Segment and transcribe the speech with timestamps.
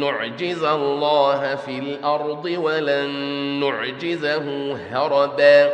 [0.00, 3.10] نعجز الله في الأرض ولن
[3.60, 5.72] نعجزه هربا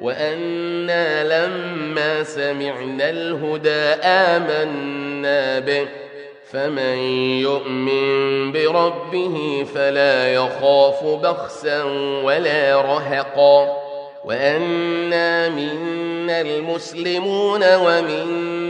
[0.00, 5.88] وأنا لما سمعنا الهدى آمنا به
[6.52, 6.98] فمن
[7.42, 11.82] يؤمن بربه فلا يخاف بخسا
[12.24, 13.76] ولا رهقا
[14.24, 18.57] وأنا منا المسلمون ومنا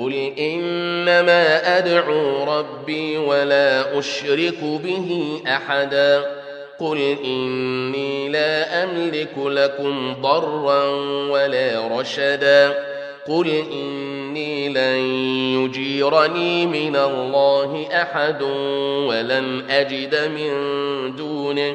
[0.00, 6.22] قل إنما أدعو ربي ولا أشرك به أحدا
[6.78, 10.84] قل إني لا أملك لكم ضرا
[11.30, 12.74] ولا رشدا
[13.26, 14.98] قل إني لن
[15.60, 18.42] يجيرني من الله أحد
[19.08, 20.52] ولن أجد من
[21.16, 21.74] دونه